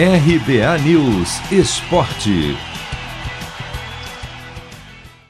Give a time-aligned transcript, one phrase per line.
[0.00, 2.56] RBA News Esporte.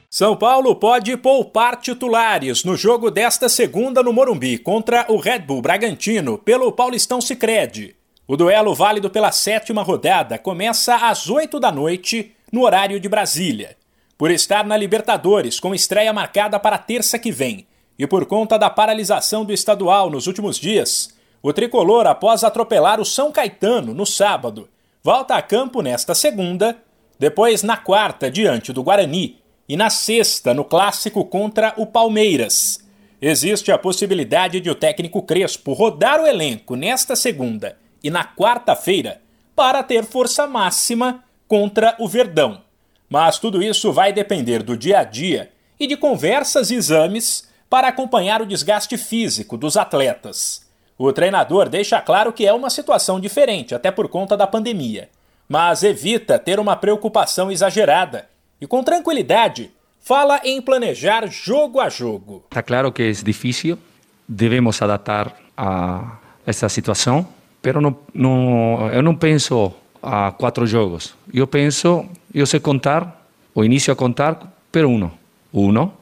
[0.07, 5.63] São Paulo pode poupar titulares no jogo desta segunda no Morumbi contra o Red Bull
[5.63, 7.95] Bragantino pelo Paulistão Sicredi.
[8.27, 13.75] O duelo válido pela sétima rodada começa às 8 da noite no horário de Brasília.
[14.19, 17.65] Por estar na Libertadores com estreia marcada para terça que vem
[17.97, 23.05] e por conta da paralisação do estadual nos últimos dias, o tricolor, após atropelar o
[23.05, 24.69] São Caetano no sábado,
[25.01, 26.77] volta a campo nesta segunda,
[27.17, 32.85] depois na quarta diante do Guarani e na sexta no clássico contra o Palmeiras.
[33.21, 39.21] Existe a possibilidade de o técnico Crespo rodar o elenco nesta segunda e na quarta-feira
[39.55, 42.61] para ter força máxima contra o Verdão.
[43.09, 47.87] Mas tudo isso vai depender do dia a dia e de conversas e exames para
[47.87, 50.68] acompanhar o desgaste físico dos atletas.
[51.01, 55.07] O treinador deixa claro que é uma situação diferente, até por conta da pandemia,
[55.47, 58.27] mas evita ter uma preocupação exagerada
[58.59, 62.43] e, com tranquilidade, fala em planejar jogo a jogo.
[62.49, 63.79] Está claro que é difícil,
[64.27, 67.25] devemos adaptar a essa situação,
[67.63, 69.73] mas não, não, eu não penso
[70.03, 71.15] a quatro jogos.
[71.33, 73.25] Eu penso, eu sei contar,
[73.55, 75.13] o início a contar per uno.
[75.53, 75.93] Uno,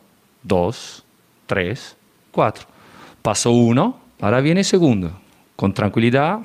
[0.43, 1.03] dois,
[1.45, 1.95] três,
[2.31, 2.67] quatro.
[3.21, 5.11] Passou uno, Ahora viene segundo.
[5.55, 6.43] Com tranquilidade,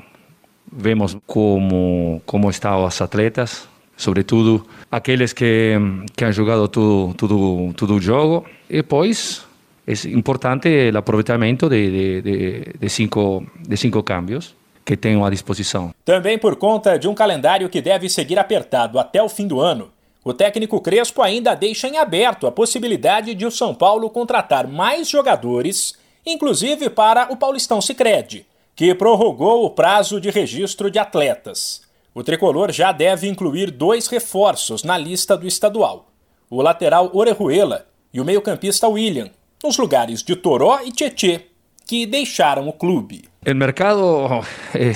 [0.71, 5.79] vemos como, como estão os atletas, sobretudo aqueles que,
[6.17, 8.45] que han jogado todo, todo, todo o jogo.
[8.69, 9.45] E depois
[9.87, 15.31] é importante o aproveitamento de, de, de, de, cinco, de cinco cambios que tenho à
[15.31, 15.95] disposição.
[16.05, 19.91] Também por conta de um calendário que deve seguir apertado até o fim do ano,
[20.25, 25.09] o técnico Crespo ainda deixa em aberto a possibilidade de o São Paulo contratar mais
[25.09, 31.83] jogadores inclusive para o Paulistão Sicredi, que prorrogou o prazo de registro de atletas.
[32.15, 36.11] O tricolor já deve incluir dois reforços na lista do estadual:
[36.51, 39.31] o lateral Orejuela e o meio-campista William,
[39.63, 41.47] nos lugares de Toró e Tietê,
[41.87, 43.25] que deixaram o clube.
[43.47, 44.45] O mercado
[44.75, 44.93] é,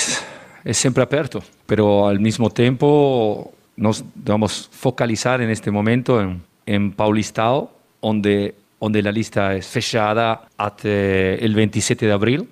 [0.65, 7.69] é sempre aberto, mas ao mesmo tempo nós vamos focalizar neste momento em, em Paulistão,
[8.01, 12.47] onde onde a lista é fechada até o 27 de abril.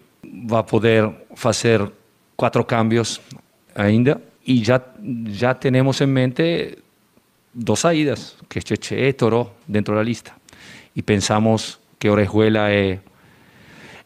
[0.46, 1.90] Vai poder fazer
[2.36, 3.20] quatro cambios
[3.74, 4.80] ainda e já
[5.28, 6.78] já temos em mente
[7.52, 10.32] duas saídas, que é Cheche e Toro dentro da lista.
[10.96, 12.98] E pensamos que Orejuela e,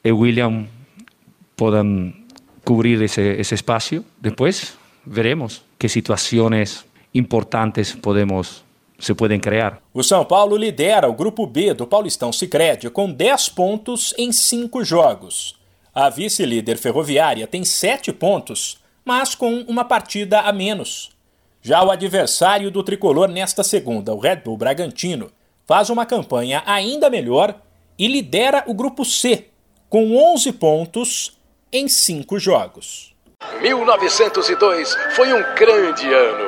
[0.05, 0.67] e William
[1.57, 2.15] podem
[2.65, 4.05] cobrir esse, esse espaço.
[4.21, 8.65] Depois veremos que situações importantes podemos
[8.99, 9.81] se podem criar.
[9.95, 14.85] O São Paulo lidera o grupo B do Paulistão Sicredi com 10 pontos em 5
[14.85, 15.59] jogos.
[15.95, 21.11] A vice-líder ferroviária tem 7 pontos, mas com uma partida a menos.
[21.63, 25.31] Já o adversário do tricolor nesta segunda, o Red Bull Bragantino,
[25.67, 27.55] faz uma campanha ainda melhor
[27.99, 29.49] e lidera o grupo C,
[29.89, 31.39] com 11 pontos
[31.73, 33.15] em 5 jogos.
[33.61, 36.48] 1902 foi um grande ano.